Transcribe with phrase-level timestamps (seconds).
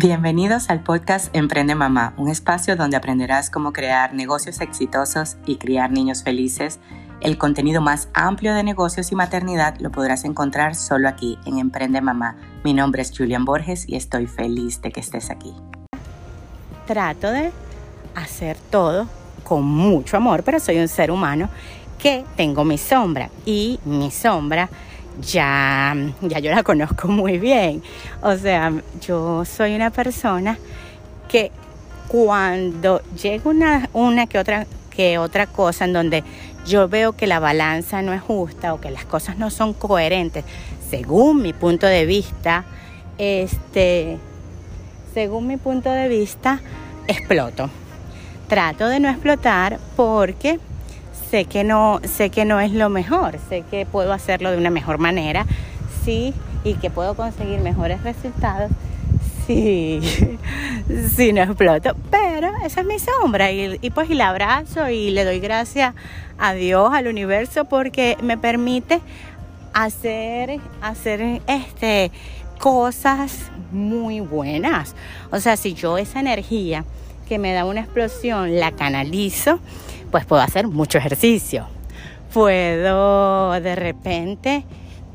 [0.00, 5.90] Bienvenidos al podcast Emprende Mamá, un espacio donde aprenderás cómo crear negocios exitosos y criar
[5.90, 6.78] niños felices.
[7.20, 12.00] El contenido más amplio de negocios y maternidad lo podrás encontrar solo aquí en Emprende
[12.00, 12.36] Mamá.
[12.62, 15.52] Mi nombre es Julian Borges y estoy feliz de que estés aquí.
[16.86, 17.50] Trato de
[18.14, 19.08] hacer todo
[19.42, 21.48] con mucho amor, pero soy un ser humano
[21.98, 24.68] que tengo mi sombra y mi sombra
[25.20, 27.82] ya, ya yo la conozco muy bien.
[28.22, 30.58] O sea, yo soy una persona
[31.28, 31.50] que
[32.08, 34.66] cuando llega una, una que otra
[34.98, 36.24] que otra cosa en donde
[36.66, 40.44] yo veo que la balanza no es justa o que las cosas no son coherentes,
[40.90, 42.64] según mi punto de vista,
[43.16, 44.18] este,
[45.14, 46.60] según mi punto de vista,
[47.06, 47.70] exploto.
[48.48, 50.58] Trato de no explotar porque
[51.30, 54.70] sé que no, sé que no es lo mejor, sé que puedo hacerlo de una
[54.70, 55.46] mejor manera,
[56.04, 58.70] sí, y que puedo conseguir mejores resultados
[59.48, 60.00] sí,
[61.16, 61.96] sí no exploto.
[62.10, 65.94] Pero esa es mi sombra y, y, pues y la abrazo y le doy gracias
[66.38, 69.00] a Dios, al universo, porque me permite
[69.72, 72.12] hacer, hacer este,
[72.58, 74.94] cosas muy buenas.
[75.32, 76.84] O sea, si yo esa energía
[77.28, 79.60] que me da una explosión la canalizo,
[80.10, 81.66] pues puedo hacer mucho ejercicio.
[82.32, 84.64] Puedo de repente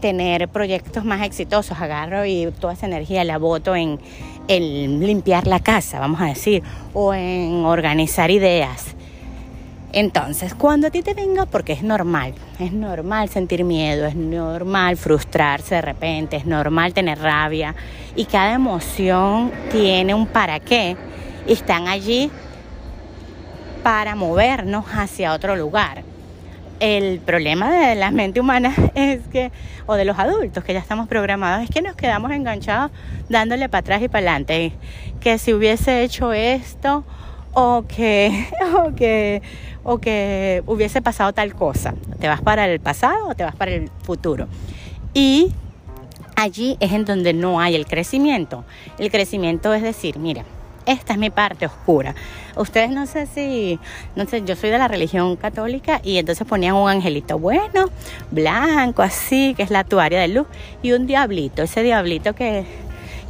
[0.00, 4.00] tener proyectos más exitosos, agarro y toda esa energía la boto en,
[4.48, 8.96] limpiar la casa, vamos a decir, o en organizar ideas.
[9.92, 14.96] Entonces, cuando a ti te venga, porque es normal, es normal sentir miedo, es normal
[14.96, 17.74] frustrarse de repente, es normal tener rabia
[18.16, 20.96] y cada emoción tiene un para qué
[21.46, 22.30] están allí
[23.82, 26.02] para movernos hacia otro lugar.
[26.80, 29.52] El problema de la mente humana es que,
[29.86, 32.90] o de los adultos que ya estamos programados, es que nos quedamos enganchados
[33.28, 34.72] dándole para atrás y para adelante.
[35.20, 37.04] Que si hubiese hecho esto,
[37.52, 38.46] o que,
[38.76, 39.42] o que,
[39.82, 41.94] o que hubiese pasado tal cosa.
[42.18, 44.48] Te vas para el pasado o te vas para el futuro.
[45.12, 45.52] Y
[46.36, 48.64] allí es en donde no hay el crecimiento.
[48.98, 50.44] El crecimiento es decir, mira,
[50.86, 52.14] esta es mi parte oscura.
[52.56, 53.78] Ustedes no sé si,
[54.16, 57.86] no sé, yo soy de la religión católica y entonces ponían un angelito bueno,
[58.30, 60.46] blanco, así, que es la tuaria de luz,
[60.82, 62.64] y un diablito, ese diablito que,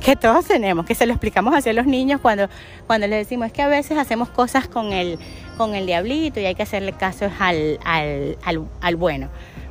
[0.00, 2.48] que todos tenemos, que se lo explicamos hacia los niños cuando,
[2.86, 5.18] cuando les decimos es que a veces hacemos cosas con el,
[5.56, 9.28] con el diablito y hay que hacerle caso al, al, al, al bueno.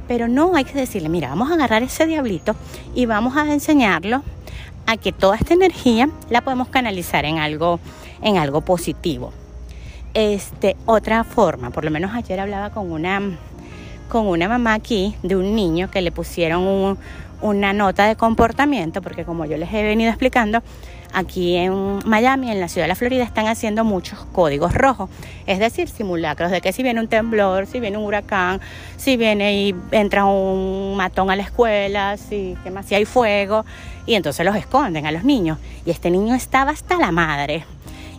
[0.07, 2.55] Pero no hay que decirle, mira, vamos a agarrar ese diablito
[2.95, 4.23] y vamos a enseñarlo
[4.89, 7.79] a que toda esta energía la podemos canalizar en algo,
[8.23, 9.31] en algo positivo.
[10.15, 13.21] Este, otra forma, por lo menos ayer hablaba con una,
[14.09, 16.97] con una mamá aquí de un niño que le pusieron
[17.39, 20.63] una nota de comportamiento, porque como yo les he venido explicando,
[21.13, 25.09] aquí en Miami, en la ciudad de la Florida, están haciendo muchos códigos rojos,
[25.45, 28.61] es decir, simulacros de que si viene un temblor, si viene un huracán,
[28.97, 32.85] si viene y entra un matón a la escuela, si, más?
[32.85, 33.65] si hay fuego,
[34.05, 35.57] y entonces los esconden a los niños.
[35.85, 37.63] Y este niño estaba hasta la madre.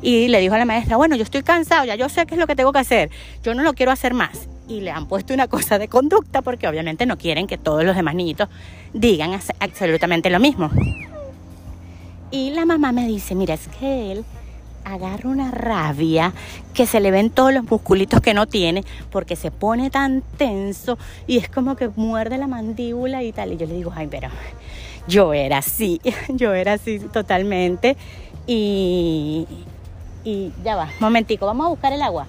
[0.03, 2.41] Y le dijo a la maestra, bueno, yo estoy cansado, ya yo sé qué es
[2.41, 3.11] lo que tengo que hacer,
[3.43, 4.49] yo no lo quiero hacer más.
[4.67, 7.97] Y le han puesto una cosa de conducta porque obviamente no quieren que todos los
[7.97, 8.49] demás niñitos
[8.95, 10.71] digan absolutamente lo mismo.
[12.31, 14.25] Y la mamá me dice, mira, es que él
[14.85, 16.33] agarra una rabia
[16.75, 20.99] que se le ven todos los musculitos que no tiene porque se pone tan tenso
[21.27, 23.53] y es como que muerde la mandíbula y tal.
[23.53, 24.29] Y yo le digo, ay, pero
[25.09, 27.97] yo era así, yo era así totalmente.
[28.47, 29.47] Y,
[30.25, 32.27] y ya va, momentico, vamos a buscar el agua.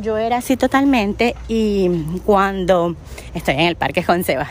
[0.00, 1.88] Yo era así totalmente y
[2.24, 2.96] cuando
[3.34, 4.48] estoy en el parque con Seba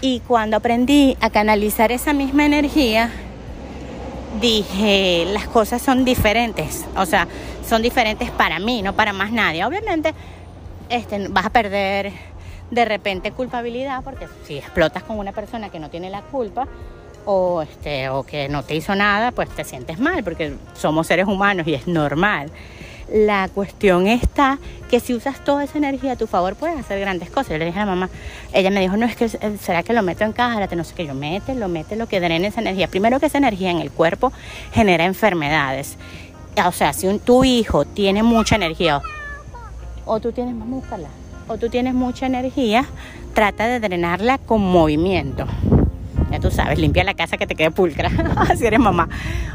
[0.00, 3.10] y cuando aprendí a canalizar esa misma energía,
[4.40, 7.26] dije, las cosas son diferentes, o sea,
[7.68, 9.64] son diferentes para mí, no para más nadie.
[9.64, 10.14] Obviamente
[10.88, 12.12] este, vas a perder
[12.70, 16.66] de repente culpabilidad porque si explotas con una persona que no tiene la culpa
[17.24, 21.26] o, este, o que no te hizo nada, pues te sientes mal porque somos seres
[21.26, 22.50] humanos y es normal.
[23.12, 24.58] La cuestión está
[24.90, 27.50] que si usas toda esa energía a tu favor puedes hacer grandes cosas.
[27.50, 28.10] Yo le dije a la mamá,
[28.52, 31.06] ella me dijo, no, es que será que lo meto en caja, no sé qué,
[31.06, 32.88] yo mete, lo mete, lo que drene esa energía.
[32.88, 34.32] Primero que esa energía en el cuerpo
[34.72, 35.98] genera enfermedades.
[36.64, 39.02] O sea, si tu hijo tiene mucha energía,
[40.04, 40.84] o tú tienes, vamos
[41.48, 42.86] o tú tienes mucha energía,
[43.34, 45.46] trata de drenarla con movimiento.
[46.30, 48.10] Ya tú sabes, limpia la casa que te quede pulcra,
[48.56, 49.08] si eres mamá.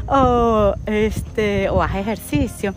[0.06, 2.74] O, este, o haz ejercicio.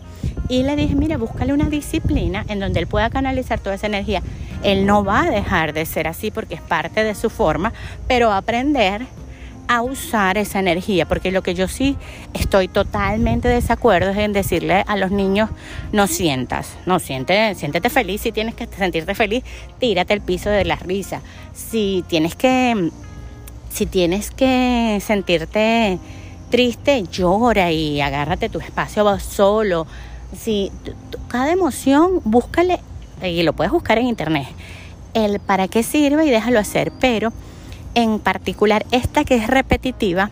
[0.48, 4.22] Y le dije, mira, búscale una disciplina en donde él pueda canalizar toda esa energía.
[4.62, 7.72] Él no va a dejar de ser así porque es parte de su forma,
[8.06, 9.06] pero aprender
[9.68, 11.96] a usar esa energía, porque lo que yo sí
[12.34, 15.50] estoy totalmente de desacuerdo es en decirle a los niños,
[15.92, 19.42] no sientas, no siente, siéntete feliz, si tienes que sentirte feliz,
[19.78, 21.22] tírate el piso de la risa.
[21.54, 22.90] Si tienes que,
[23.70, 25.98] si tienes que sentirte
[26.50, 29.86] triste, llora y agárrate tu espacio solo.
[30.36, 30.70] Si
[31.28, 32.80] cada emoción, búscale,
[33.22, 34.46] y lo puedes buscar en internet,
[35.14, 37.32] el para qué sirve y déjalo hacer, pero
[37.94, 40.30] en particular esta que es repetitiva,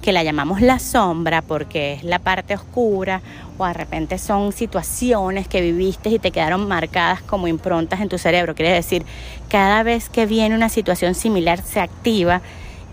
[0.00, 3.22] que la llamamos la sombra porque es la parte oscura
[3.56, 8.18] o de repente son situaciones que viviste y te quedaron marcadas como improntas en tu
[8.18, 8.54] cerebro.
[8.54, 9.04] Quiere decir,
[9.48, 12.40] cada vez que viene una situación similar se activa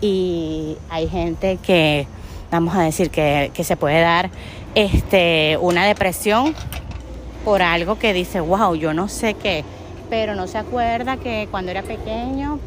[0.00, 2.06] y hay gente que,
[2.52, 4.30] vamos a decir, que, que se puede dar
[4.74, 6.54] este, una depresión
[7.44, 9.64] por algo que dice, wow, yo no sé qué,
[10.08, 12.58] pero no se acuerda que cuando era pequeño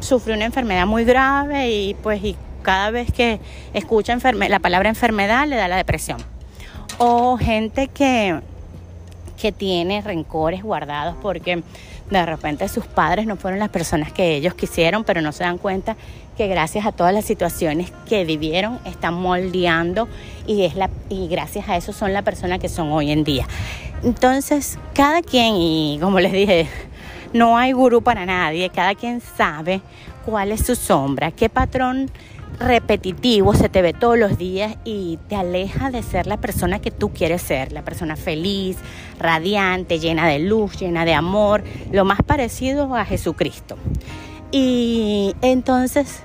[0.00, 3.40] sufrió una enfermedad muy grave y pues y cada vez que
[3.72, 6.18] escucha la palabra enfermedad le da la depresión.
[6.98, 8.40] O gente que,
[9.40, 11.62] que tiene rencores guardados porque
[12.10, 15.58] de repente sus padres no fueron las personas que ellos quisieron, pero no se dan
[15.58, 15.96] cuenta
[16.36, 20.08] que gracias a todas las situaciones que vivieron están moldeando
[20.46, 23.46] y, es la, y gracias a eso son la persona que son hoy en día.
[24.02, 26.68] Entonces, cada quien, y como les dije,
[27.32, 29.80] no hay gurú para nadie, cada quien sabe
[30.24, 32.10] cuál es su sombra, qué patrón
[32.58, 36.90] repetitivo se te ve todos los días y te aleja de ser la persona que
[36.90, 38.76] tú quieres ser, la persona feliz,
[39.18, 43.76] radiante, llena de luz, llena de amor, lo más parecido a Jesucristo.
[44.50, 46.22] Y entonces,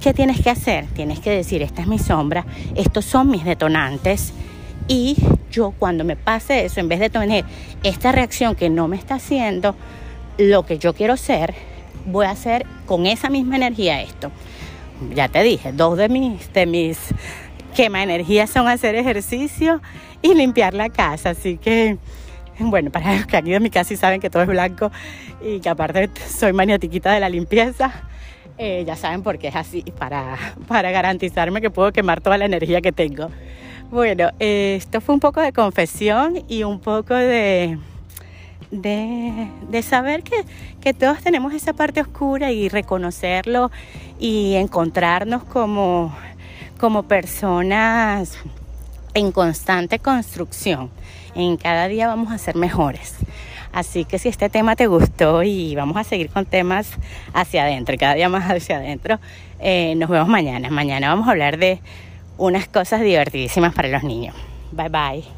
[0.00, 0.86] ¿qué tienes que hacer?
[0.94, 2.44] Tienes que decir, esta es mi sombra,
[2.74, 4.32] estos son mis detonantes
[4.88, 5.16] y
[5.50, 7.44] yo cuando me pase eso, en vez de tener
[7.82, 9.74] esta reacción que no me está haciendo
[10.38, 11.54] lo que yo quiero ser,
[12.06, 14.30] voy a hacer con esa misma energía esto.
[15.14, 16.98] Ya te dije, dos de mis, de mis
[17.74, 19.80] quema energías son hacer ejercicio
[20.22, 21.30] y limpiar la casa.
[21.30, 21.98] Así que,
[22.58, 24.90] bueno, para los que han ido a mi casa y saben que todo es blanco
[25.40, 27.92] y que aparte soy maniatiquita de la limpieza,
[28.58, 30.36] eh, ya saben por qué es así, para,
[30.66, 33.30] para garantizarme que puedo quemar toda la energía que tengo.
[33.90, 37.14] Bueno, esto fue un poco de confesión y un poco
[38.70, 40.44] de, de, saber que,
[40.80, 43.70] que, todos tenemos esa parte oscura y reconocerlo
[44.18, 46.14] y encontrarnos como,
[46.78, 48.38] como personas
[49.14, 50.90] en constante construcción.
[51.34, 53.16] En cada día vamos a ser mejores.
[53.72, 56.90] Así que si este tema te gustó y vamos a seguir con temas
[57.34, 59.20] hacia adentro, cada día más hacia adentro,
[59.60, 60.70] eh, nos vemos mañana.
[60.70, 61.80] Mañana vamos a hablar de
[62.38, 64.34] unas cosas divertidísimas para los niños.
[64.72, 65.37] Bye bye.